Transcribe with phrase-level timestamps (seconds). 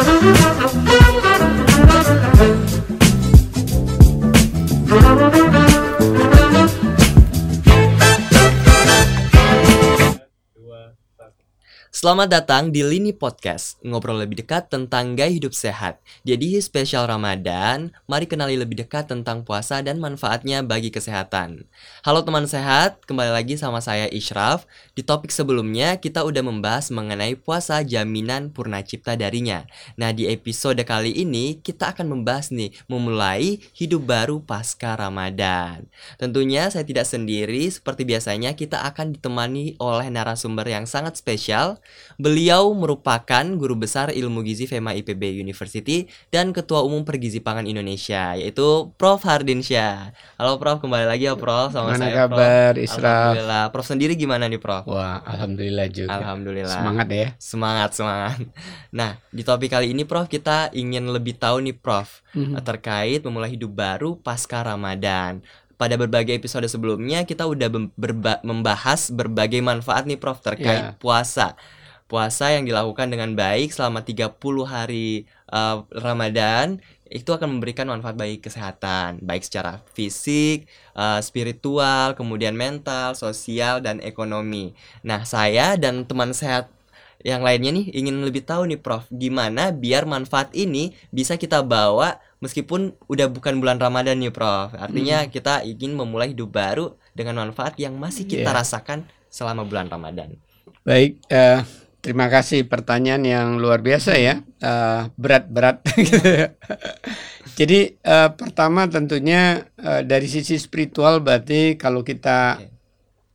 [0.00, 0.77] Thank.
[11.98, 15.98] Selamat datang di Lini Podcast, ngobrol lebih dekat tentang gaya hidup sehat.
[16.22, 21.66] Jadi spesial Ramadan, mari kenali lebih dekat tentang puasa dan manfaatnya bagi kesehatan.
[22.06, 24.62] Halo teman sehat, kembali lagi sama saya Ishraf.
[24.94, 29.66] Di topik sebelumnya kita udah membahas mengenai puasa jaminan purna cipta darinya.
[29.98, 35.90] Nah di episode kali ini kita akan membahas nih memulai hidup baru pasca Ramadan.
[36.14, 41.82] Tentunya saya tidak sendiri, seperti biasanya kita akan ditemani oleh narasumber yang sangat spesial
[42.18, 48.34] Beliau merupakan guru besar ilmu gizi FEMA IPB University dan Ketua Umum Pergizi Pangan Indonesia,
[48.34, 49.22] yaitu Prof.
[49.22, 50.14] Hardinsyah.
[50.34, 52.82] Halo Prof, kembali lagi ya Prof sama Mana saya kabar, Prof.
[52.82, 53.06] Isra?
[53.06, 53.64] Alhamdulillah.
[53.70, 54.82] Prof sendiri gimana nih Prof?
[54.90, 56.10] Wah, alhamdulillah juga.
[56.18, 56.74] Alhamdulillah.
[56.74, 57.28] Semangat ya.
[57.38, 58.38] Semangat, semangat.
[58.90, 62.62] Nah, di topik kali ini Prof kita ingin lebih tahu nih Prof mm -hmm.
[62.66, 65.38] terkait memulai hidup baru pasca Ramadan
[65.78, 70.98] pada berbagai episode sebelumnya kita udah berba membahas berbagai manfaat nih Prof terkait yeah.
[70.98, 71.54] puasa
[72.08, 74.32] puasa yang dilakukan dengan baik selama 30
[74.64, 82.52] hari uh, Ramadan itu akan memberikan manfaat bagi kesehatan, baik secara fisik, uh, spiritual, kemudian
[82.52, 84.76] mental, sosial, dan ekonomi.
[85.00, 86.68] Nah, saya dan teman sehat
[87.24, 92.22] yang lainnya nih ingin lebih tahu nih Prof, gimana biar manfaat ini bisa kita bawa
[92.38, 94.76] meskipun udah bukan bulan Ramadan nih Prof.
[94.78, 95.30] Artinya hmm.
[95.32, 98.56] kita ingin memulai hidup baru dengan manfaat yang masih kita yeah.
[98.62, 100.38] rasakan selama bulan Ramadan.
[100.86, 101.66] Baik, uh,
[102.08, 105.84] Terima kasih pertanyaan yang luar biasa ya, uh, berat-berat.
[107.60, 112.64] Jadi uh, pertama tentunya uh, dari sisi spiritual berarti kalau kita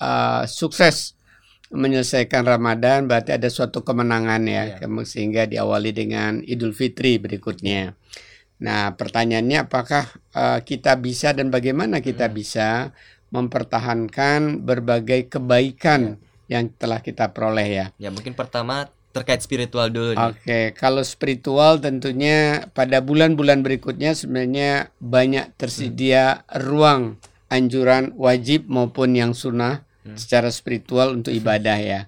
[0.02, 1.14] uh, sukses
[1.70, 5.06] menyelesaikan Ramadan berarti ada suatu kemenangan ya, yeah.
[5.06, 7.94] sehingga diawali dengan Idul Fitri berikutnya.
[8.66, 12.34] Nah pertanyaannya apakah uh, kita bisa dan bagaimana kita hmm.
[12.34, 12.90] bisa
[13.30, 17.86] mempertahankan berbagai kebaikan yeah yang telah kita peroleh ya.
[18.00, 20.18] Ya mungkin pertama terkait spiritual dulu.
[20.18, 20.66] Oke, okay.
[20.74, 26.54] kalau spiritual tentunya pada bulan-bulan berikutnya sebenarnya banyak tersedia hmm.
[26.66, 27.02] ruang
[27.48, 30.18] anjuran wajib maupun yang sunnah hmm.
[30.18, 32.02] secara spiritual untuk ibadah ya.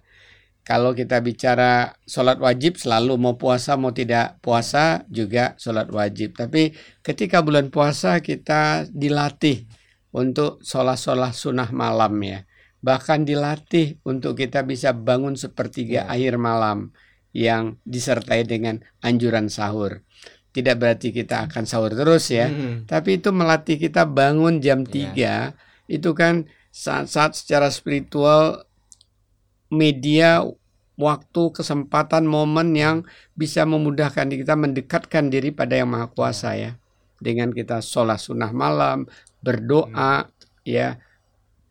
[0.66, 6.34] Kalau kita bicara sholat wajib selalu mau puasa mau tidak puasa juga sholat wajib.
[6.34, 6.74] Tapi
[7.06, 9.70] ketika bulan puasa kita dilatih
[10.10, 12.50] untuk sholat-sholat sunnah malam ya
[12.86, 16.14] bahkan dilatih untuk kita bisa bangun sepertiga yeah.
[16.14, 16.94] akhir malam
[17.34, 20.06] yang disertai dengan anjuran sahur.
[20.54, 22.86] Tidak berarti kita akan sahur terus ya, mm.
[22.86, 25.58] tapi itu melatih kita bangun jam yeah.
[25.90, 28.70] 3 itu kan saat-saat secara spiritual
[29.74, 30.46] media
[30.96, 32.98] waktu, kesempatan, momen yang
[33.34, 36.72] bisa memudahkan kita mendekatkan diri pada Yang Maha Kuasa ya.
[37.20, 39.10] Dengan kita sholat sunnah malam,
[39.44, 40.32] berdoa, hmm.
[40.68, 41.00] ya,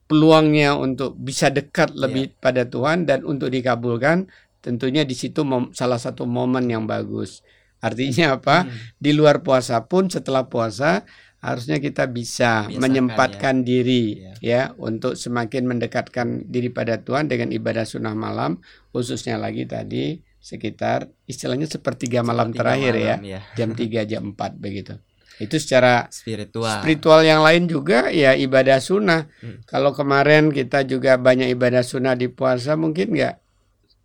[0.05, 2.41] peluangnya untuk bisa dekat lebih yeah.
[2.41, 4.29] pada Tuhan dan untuk dikabulkan
[4.61, 5.45] tentunya di situ
[5.77, 7.45] salah satu momen yang bagus.
[7.85, 8.65] Artinya apa?
[8.65, 8.73] Hmm.
[8.97, 11.05] Di luar puasa pun setelah puasa
[11.45, 13.65] harusnya kita bisa Biasakan, menyempatkan ya.
[13.69, 14.05] diri
[14.41, 14.41] yeah.
[14.41, 18.65] ya untuk semakin mendekatkan diri pada Tuhan dengan ibadah sunnah malam
[18.97, 23.17] khususnya lagi tadi sekitar istilahnya sepertiga malam sepertiga terakhir ya.
[23.21, 24.97] malam, ya, ya jam 3 jam 4 begitu.
[25.43, 26.83] Itu secara spiritual.
[26.83, 29.27] Spiritual yang lain juga ya ibadah sunnah.
[29.43, 29.63] Hmm.
[29.67, 33.35] Kalau kemarin kita juga banyak ibadah sunnah di puasa mungkin nggak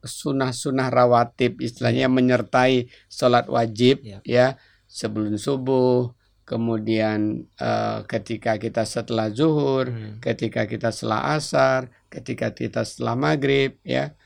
[0.03, 4.47] sunnah-sunnah rawatib istilahnya yang menyertai sholat wajib ya, ya
[4.87, 6.15] sebelum subuh
[6.47, 10.23] kemudian uh, ketika kita setelah zuhur hmm.
[10.23, 14.17] ketika kita setelah asar ketika kita setelah maghrib ya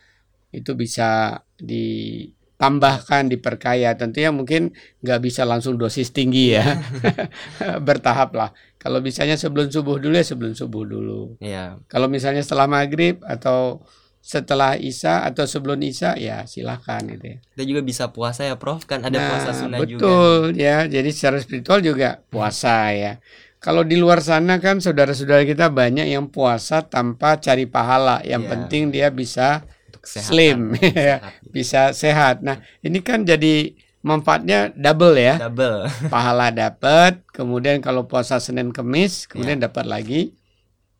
[0.53, 2.29] itu bisa di
[2.63, 3.91] tambahkan diperkaya.
[3.99, 4.71] Tentunya mungkin
[5.03, 6.79] nggak bisa langsung dosis tinggi ya.
[7.87, 8.55] Bertahap lah.
[8.79, 11.35] Kalau misalnya sebelum subuh dulu ya sebelum subuh dulu.
[11.43, 11.75] Ya.
[11.91, 13.83] kalau misalnya setelah maghrib atau
[14.23, 17.37] setelah isya atau sebelum isya ya silahkan gitu ya.
[17.43, 18.87] Kita juga bisa puasa ya prof.
[18.87, 20.07] Kan ada nah, puasa sunnah betul, juga.
[20.07, 20.77] betul ya.
[20.87, 23.19] Jadi secara spiritual juga puasa ya.
[23.59, 28.23] Kalau di luar sana kan saudara-saudara kita banyak yang puasa tanpa cari pahala.
[28.23, 28.49] Yang ya.
[28.55, 29.67] penting dia bisa
[30.03, 30.59] kesehatan, slim
[31.07, 32.43] ya bisa sehat.
[32.43, 33.71] Nah, ini kan jadi
[34.03, 35.39] manfaatnya double ya.
[35.47, 35.87] Double.
[36.13, 39.71] Pahala dapat, kemudian kalau puasa Senin Kemis, kemudian ya.
[39.71, 40.35] dapat lagi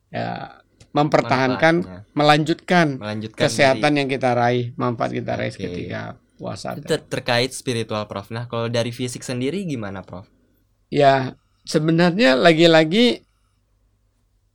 [0.08, 0.64] ya
[0.94, 4.00] mempertahankan melanjutkan, melanjutkan kesehatan diri.
[4.00, 6.78] yang kita raih, manfaat kita raih ketika puasa.
[6.80, 8.30] Ter terkait spiritual Prof.
[8.32, 10.30] Nah, kalau dari fisik sendiri gimana Prof?
[10.94, 11.34] Ya,
[11.66, 13.26] sebenarnya lagi-lagi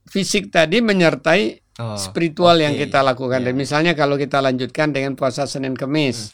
[0.07, 2.65] fisik tadi menyertai oh, spiritual okay.
[2.65, 3.45] yang kita lakukan.
[3.45, 3.53] Yeah.
[3.53, 6.33] Dan misalnya kalau kita lanjutkan dengan puasa Senin Kemis,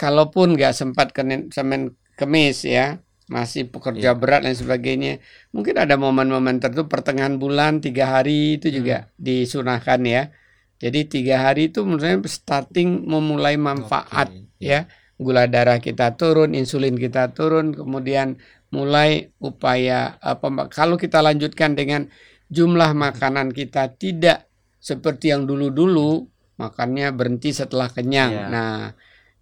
[0.00, 3.00] kalaupun nggak sempat Senin, Senin kemis ya
[3.30, 4.18] masih pekerja Iya.
[4.18, 5.22] berat dan sebagainya
[5.54, 10.22] mungkin ada momen-momen tertentu pertengahan bulan tiga hari itu juga disunahkan ya
[10.82, 16.52] jadi tiga hari itu menurut saya starting memulai manfaat Oke, ya gula darah kita turun
[16.52, 18.36] insulin kita turun kemudian
[18.74, 22.10] mulai upaya apa kalau kita lanjutkan dengan
[22.52, 24.51] jumlah makanan kita tidak
[24.82, 26.26] seperti yang dulu-dulu
[26.58, 28.46] makannya berhenti setelah kenyang Iya.
[28.50, 28.74] nah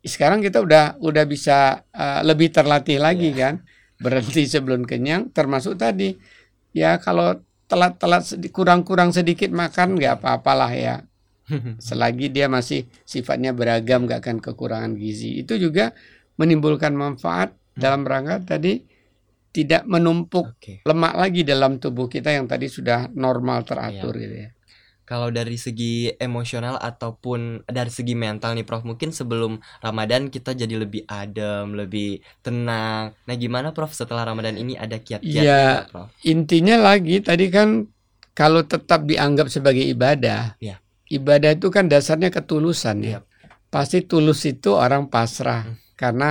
[0.01, 3.41] sekarang kita udah udah bisa uh, lebih terlatih lagi Iya.
[3.41, 3.55] kan
[3.97, 6.17] berhenti sebelum kenyang termasuk tadi
[6.73, 10.97] ya kalau telat-telat kurang-kurang sedikit makan nggak apa-apalah ya
[11.89, 15.93] selagi dia masih sifatnya beragam nggak akan kekurangan gizi itu juga
[16.37, 18.81] menimbulkan manfaat dalam rangka tadi
[19.51, 20.81] tidak menumpuk Oke.
[20.87, 24.23] lemak lagi dalam tubuh kita yang tadi sudah normal teratur Iya.
[24.23, 24.51] gitu ya
[25.11, 30.79] Kalau dari segi emosional ataupun dari segi mental nih Prof, mungkin sebelum Ramadan kita jadi
[30.79, 33.11] lebih adem, lebih tenang.
[33.27, 35.63] Nah, gimana Prof setelah Ramadan ini ada kiat-kiatnya Iya.
[35.83, 36.09] nggak, Prof?
[36.23, 37.91] intinya lagi tadi kan
[38.33, 40.79] kalau tetap dianggap sebagai ibadah Iya.
[41.11, 43.25] ibadah itu kan dasarnya ketulusan ya Yap.
[43.67, 45.75] pasti tulus itu orang pasrah Hmm.
[45.99, 46.31] karena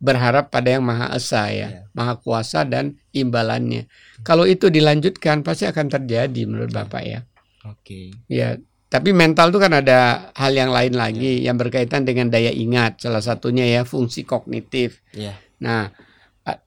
[0.00, 1.80] berharap pada yang maha esa ya Iya.
[1.92, 3.88] maha kuasa dan imbalannya
[4.24, 6.76] kalau itu dilanjutkan pasti akan terjadi menurut Oke.
[6.80, 7.20] bapak ya
[7.64, 8.12] Oke.
[8.28, 8.56] ya
[8.92, 13.24] tapi mental itu kan ada hal yang lain lagi yang berkaitan dengan daya ingat salah
[13.24, 15.34] satunya ya fungsi kognitif Iya.
[15.64, 15.88] Nah,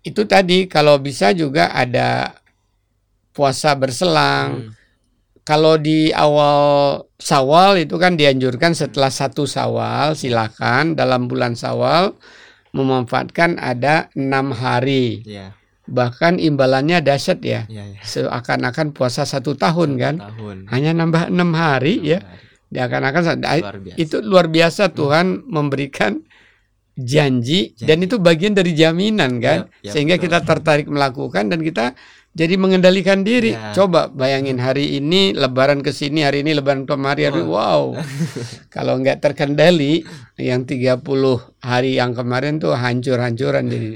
[0.01, 2.41] itu tadi kalau bisa juga ada
[3.35, 4.65] puasa berselang.
[4.65, 4.71] Hmm.
[5.47, 12.17] Kalau di awal Sawal itu kan dianjurkan setelah satu Sawal, silakan dalam bulan Sawal
[12.75, 15.23] memanfaatkan ada enam hari.
[15.23, 15.55] Iya.
[15.88, 18.00] Bahkan imbalannya dahsyat ya, Iya, iya.
[18.01, 20.57] seakan-akan puasa satu tahun kan, Tahun.
[20.68, 22.44] hanya nambah enam hari ya, Hari.
[22.68, 23.95] diakan-akan Luar biasa.
[23.95, 26.19] itu luar biasa Tuhan memberikan
[26.94, 27.86] janji, Janji.
[27.86, 30.25] dan itu bagian dari jaminan kan Yap, yap, sehingga betul.
[30.28, 31.94] kita tertarik melakukan dan kita
[32.34, 33.69] jadi mengendalikan diri Ya.
[33.72, 37.94] coba bayangin hari ini lebaran ke sini hari ini lebaran kemari hari wow
[38.74, 40.01] kalau nggak terkendali
[40.36, 41.06] yang 30
[41.62, 43.89] hari yang kemarin tuh hancur-hancuran jadi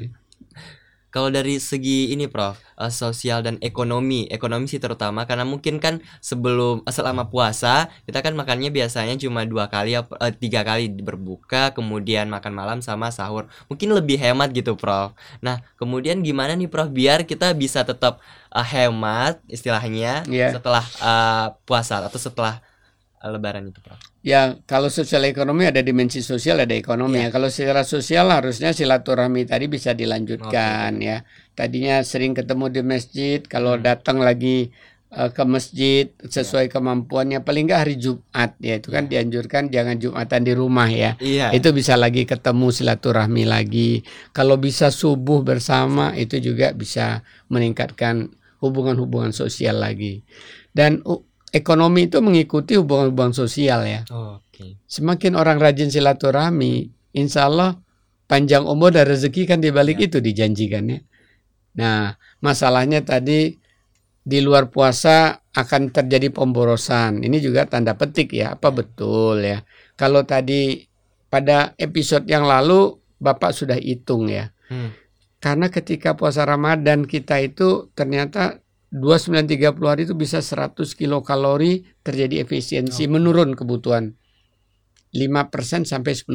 [1.12, 6.00] Kalau dari segi ini Prof, eh, sosial dan ekonomi, ekonomi sih terutama karena mungkin kan
[6.24, 10.04] sebelum eh, selama puasa kita kan makannya biasanya cuma dua kali eh,
[10.40, 13.52] tiga kali berbuka, kemudian makan malam sama sahur.
[13.68, 15.12] Mungkin lebih hemat gitu Prof.
[15.44, 20.56] Nah kemudian gimana nih Prof biar kita bisa tetap eh, hemat istilahnya Iya.
[20.56, 22.64] setelah eh, puasa atau setelah
[23.24, 24.02] Lebaran itu Prof.
[24.22, 27.22] ya kalau sosial ekonomi ada dimensi sosial ada ekonomi.
[27.22, 27.30] Ya.
[27.30, 31.22] Kalau secara sosial harusnya silaturahmi tadi bisa dilanjutkan ya.
[31.54, 33.86] Tadinya sering ketemu di masjid kalau Hmm.
[33.86, 34.74] datang lagi
[35.12, 38.80] eh, ke masjid sesuai kemampuannya paling nggak hari Jumat ya.
[38.80, 39.20] Itu kan Ya.
[39.20, 41.20] dianjurkan jangan Jumatan di rumah ya.
[41.20, 41.52] Iya.
[41.52, 44.02] itu bisa lagi ketemu silaturahmi lagi.
[44.32, 47.22] Kalau bisa subuh bersama itu juga bisa
[47.52, 48.32] meningkatkan
[48.64, 50.24] hubungan-hubungan sosial lagi.
[50.72, 51.20] Dan uh,
[51.52, 54.80] ekonomi itu mengikuti hubungan-hubungan sosial ya Oke.
[54.88, 57.78] semakin orang rajin silaturahmi insya Allah
[58.26, 60.08] panjang umur dan rezeki kan dibalik Ya.
[60.08, 61.00] itu dijanjikan ya
[61.72, 62.02] nah
[62.40, 63.60] masalahnya tadi
[64.22, 68.76] di luar puasa akan terjadi pemborosan ini juga tanda petik ya apa Ya.
[68.76, 69.60] betul ya
[70.00, 70.88] kalau tadi
[71.28, 74.96] pada episode yang lalu Bapak sudah hitung ya Hmm.
[75.44, 83.08] karena ketika puasa Ramadan kita itu ternyata 2930 hari itu bisa 100 kilokalori terjadi efisiensi
[83.08, 83.12] Oke.
[83.12, 84.20] menurun kebutuhan
[85.12, 86.28] 5% sampai 10%.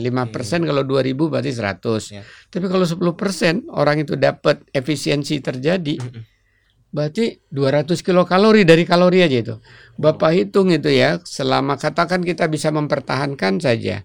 [0.00, 2.16] 5% kalau 2000 berarti 100.
[2.16, 2.22] Ya.
[2.48, 6.24] Tapi kalau 10% orang itu dapat efisiensi terjadi Mm-mm.
[6.92, 9.56] berarti 200 kilokalori dari kalori aja itu.
[10.00, 14.04] Bapak hitung itu ya, selama katakan kita bisa mempertahankan saja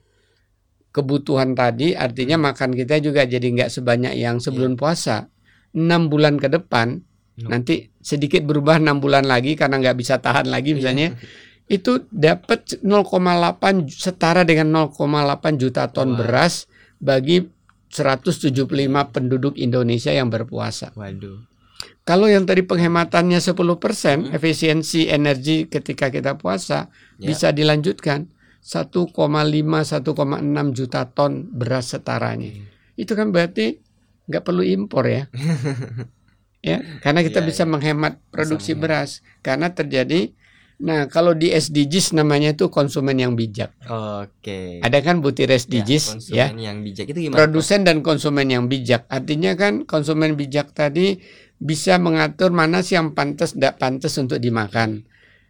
[0.91, 5.31] kebutuhan tadi, artinya makan kita juga jadi nggak sebanyak yang sebelum puasa.
[5.71, 7.06] 6 bulan ke depan,
[7.37, 7.53] No.
[7.53, 11.13] nanti sedikit berubah 6 bulan lagi karena nggak bisa tahan lagi misalnya,
[11.69, 16.25] itu dapat 0,8 setara dengan 0,8 juta ton Wah.
[16.25, 16.65] beras
[16.97, 17.45] bagi
[17.93, 18.57] 175
[19.13, 20.91] penduduk Indonesia yang berpuasa.
[20.97, 21.45] Waduh.
[22.01, 24.33] Kalau yang tadi penghematannya 10%, Hmm.
[24.33, 26.89] efisiensi energi ketika kita puasa
[27.21, 27.29] Ya.
[27.29, 28.33] bisa dilanjutkan
[28.65, 32.49] 1,5 1,6 juta ton beras setaranya.
[32.97, 33.77] Itu kan berarti
[34.25, 35.29] nggak perlu impor ya.
[36.67, 37.69] ya, karena kita Iya, bisa iya.
[37.69, 38.83] menghemat produksi menghemat.
[38.83, 39.09] beras
[39.39, 40.35] karena terjadi
[40.77, 43.73] Nah, kalau di SDGs namanya itu konsumen yang bijak.
[43.89, 44.77] Oke.
[44.77, 46.53] Ada kan butir SDGs ya.
[46.53, 47.37] konsumen yang bijak itu gimana?
[47.41, 49.09] Produsen dan konsumen yang bijak.
[49.09, 51.17] Artinya kan konsumen bijak tadi
[51.57, 55.01] bisa mengatur mana sih yang pantas tidak pantas untuk dimakan.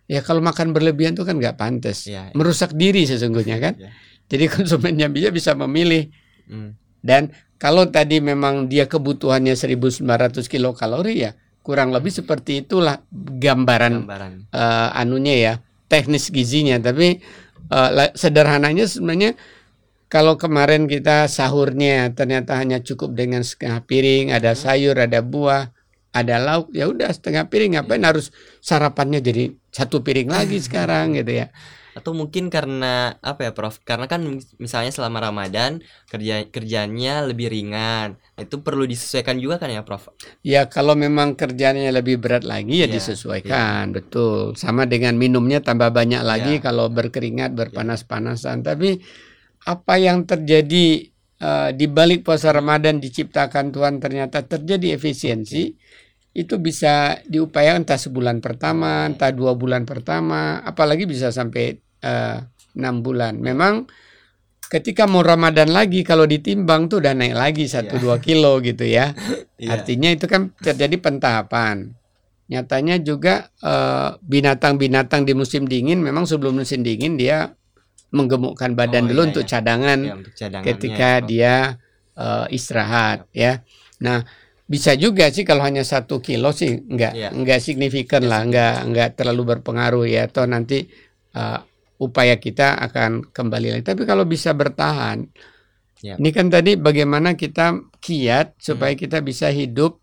[0.08, 2.08] Ya kalau makan berlebihan itu kan nggak pantas.
[2.08, 2.32] Ya, ya.
[2.32, 3.76] Merusak diri sesungguhnya kan.
[3.76, 3.92] Ya.
[4.32, 6.08] Jadi konsumen yang bijak bisa memilih
[6.48, 6.80] Hmm.
[7.04, 10.02] dan kalau tadi memang dia kebutuhannya 1900
[10.46, 11.32] kilokalori ya
[11.66, 14.32] kurang lebih seperti itulah gambaran, gambaran.
[14.56, 15.54] Uh, anunya ya
[15.92, 17.20] teknis gizinya tapi
[17.74, 19.36] uh, sederhananya sebenarnya
[20.08, 24.60] kalau kemarin kita sahurnya ternyata hanya cukup dengan setengah piring, ada hmm.
[24.60, 25.76] sayur, ada buah,
[26.16, 28.16] ada lauk, ya udah setengah piring ngapain iya.
[28.16, 28.32] harus
[28.64, 31.52] sarapannya jadi satu piring lagi sekarang gitu ya
[31.98, 33.82] atau mungkin karena apa ya Prof?
[33.82, 34.22] Karena kan
[34.62, 38.22] misalnya selama Ramadan kerja kerjanya lebih ringan.
[38.38, 40.13] Itu perlu disesuaikan juga kan ya Prof?
[40.46, 43.89] Ya kalau memang kerjanya lebih berat lagi ya, ya disesuaikan.
[43.89, 43.98] ya.
[43.98, 44.54] betul.
[44.54, 46.70] Sama dengan minumnya tambah banyak lagi ya.
[46.70, 48.62] kalau berkeringat berpanas-panasan.
[48.62, 49.01] Tapi
[49.66, 51.10] apa yang terjadi
[51.42, 55.74] uh, di balik puasa Ramadan diciptakan Tuhan ternyata terjadi efisiensi
[56.38, 63.01] itu bisa diupayakan entah sebulan pertama, entah dua bulan pertama, apalagi bisa sampai enam uh,
[63.01, 63.39] bulan.
[63.39, 63.88] Memang
[64.68, 68.04] ketika mau Ramadan lagi kalau ditimbang tuh udah naik lagi satu iya.
[68.04, 69.16] dua kilo gitu ya.
[69.62, 69.74] yeah.
[69.74, 71.96] Artinya itu kan terjadi pentahapan.
[72.48, 77.51] Nyatanya juga eh, binatang-binatang uh, di musim dingin memang sebelum musim dingin dia
[78.16, 79.51] menggemukkan badan oh, dulu iya, untuk, iya.
[79.51, 80.32] Cadangan ya, untuk
[80.63, 81.25] ketika ya.
[81.27, 81.54] dia
[82.16, 83.68] uh, istirahat ya.
[84.00, 84.24] Nah
[84.68, 87.30] bisa juga sih kalau hanya satu kilo sih nggak ya.
[87.32, 90.88] nggak signifikan ya, lah nggak nggak terlalu berpengaruh ya atau nanti
[91.36, 91.60] uh,
[91.98, 93.84] upaya kita akan kembali lagi.
[93.86, 95.25] Tapi kalau bisa bertahan,
[96.01, 96.16] ya.
[96.18, 99.01] ini kan tadi bagaimana kita kiat supaya hmm.
[99.01, 99.98] kita bisa hidup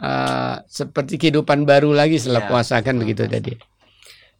[0.00, 2.48] uh, seperti kehidupan baru lagi setelah ya.
[2.48, 3.52] puasa kan begitu tadi.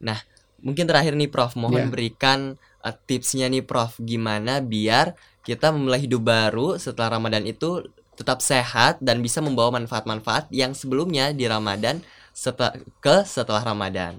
[0.00, 0.16] Nah,
[0.64, 1.88] mungkin terakhir nih Prof, mohon ya.
[1.88, 7.86] berikan uh, tipsnya nih Prof, gimana biar kita memulai hidup baru setelah Ramadan itu
[8.16, 12.00] tetap sehat dan bisa membawa manfaat-manfaat yang sebelumnya di Ramadan
[12.32, 14.16] setelah ke setelah Ramadan.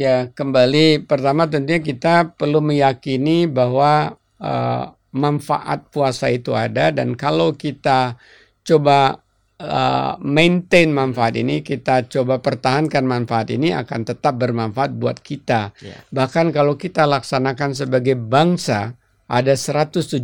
[0.00, 7.52] Ya, kembali pertama tentunya kita perlu meyakini bahwa uh, manfaat puasa itu ada dan kalau
[7.52, 8.16] kita
[8.64, 9.20] coba
[9.60, 15.76] uh, maintain manfaat ini, kita coba pertahankan manfaat ini akan tetap bermanfaat buat kita.
[15.84, 16.00] Yeah.
[16.08, 18.96] Bahkan kalau kita laksanakan sebagai bangsa,
[19.28, 20.16] ada 175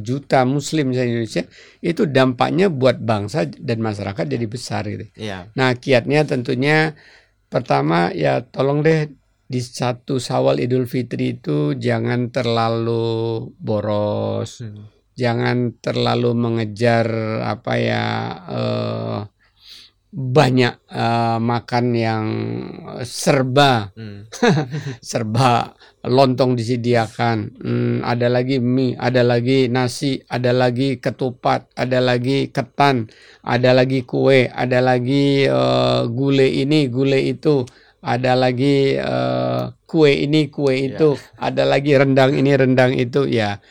[0.00, 1.44] juta muslim di Indonesia,
[1.84, 5.06] itu dampaknya buat bangsa dan masyarakat jadi besar gitu.
[5.14, 5.52] Yeah.
[5.52, 6.96] Nah, kiatnya tentunya
[7.50, 9.10] Pertama ya tolong deh
[9.50, 14.62] di satu Sawal Idul Fitri itu jangan terlalu boros.
[14.62, 14.86] Hmm.
[15.18, 17.10] Jangan terlalu mengejar
[17.42, 18.06] apa ya
[18.46, 19.18] uh,
[20.10, 22.26] banyak uh, makan yang
[23.06, 24.26] serba hmm.
[25.10, 25.70] serba
[26.02, 33.06] lontong disediakan hmm, ada lagi mie ada lagi nasi ada lagi ketupat ada lagi ketan
[33.46, 37.62] ada lagi kue ada lagi uh, gule ini gule itu
[38.02, 41.46] ada lagi uh, kue ini kue itu yeah.
[41.54, 43.62] ada lagi rendang ini rendang itu ya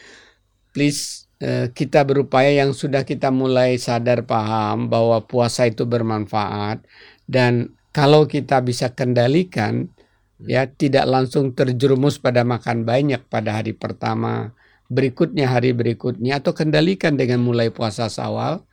[0.72, 1.28] please Eh,
[1.72, 6.84] kita berupaya yang sudah kita mulai sadar paham bahwa puasa itu bermanfaat
[7.31, 10.51] dan kalau kita bisa kendalikan hmm.
[10.51, 14.51] ya tidak langsung terjerumus pada makan banyak pada hari pertama
[14.91, 18.65] berikutnya hari berikutnya atau kendalikan dengan mulai puasa sawal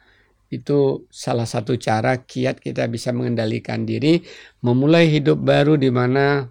[0.50, 4.22] itu salah satu cara kiat kita bisa mengendalikan diri
[4.62, 6.50] memulai hidup baru di mana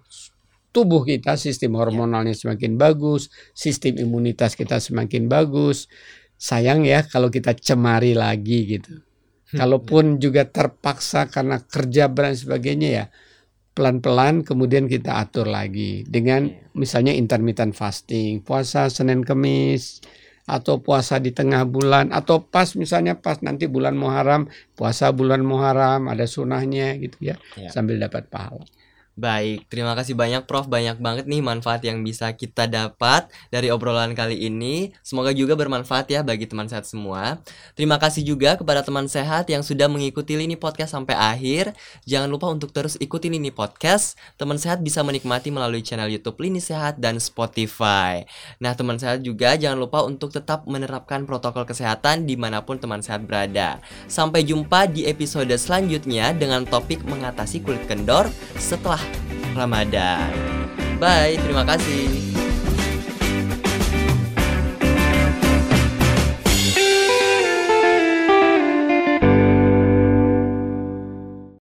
[0.76, 1.76] tubuh kita sistem ya.
[1.80, 5.88] hormonalnya semakin bagus, sistem imunitas kita semakin bagus.
[6.36, 9.00] Sayang ya kalau kita cemari lagi gitu.
[9.00, 9.56] Hmm.
[9.56, 13.06] Kalaupun juga terpaksa karena kerja dan sebagainya ya
[13.76, 16.56] pelan-pelan kemudian kita atur lagi dengan ya.
[16.76, 20.00] misalnya intermittent fasting, puasa Senin Kemis
[20.48, 26.08] atau puasa di tengah bulan atau pas misalnya pas nanti bulan Muharram, puasa bulan Muharram
[26.08, 27.68] ada sunahnya gitu ya, ya.
[27.68, 28.64] sambil dapat pahala.
[29.16, 30.68] Baik, terima kasih banyak Prof.
[30.68, 34.92] Banyak banget nih manfaat yang bisa kita dapat dari obrolan kali ini.
[35.00, 37.40] Semoga juga bermanfaat ya bagi teman sehat semua.
[37.72, 41.72] Terima kasih juga kepada teman sehat yang sudah mengikuti Lini Podcast sampai akhir.
[42.04, 44.20] Jangan lupa untuk terus ikuti Lini Podcast.
[44.36, 48.20] Teman sehat bisa menikmati melalui channel YouTube Lini Sehat dan Spotify.
[48.60, 53.00] Nah, teman sehat juga jangan lupa untuk tetap menerapkan protokol kesehatan di mana pun teman
[53.00, 53.80] sehat berada.
[54.12, 58.28] Sampai jumpa di episode selanjutnya dengan topik mengatasi kulit kendor
[58.60, 59.05] setelah
[59.56, 60.32] Ramadan.
[61.00, 62.35] Bye, terima kasih.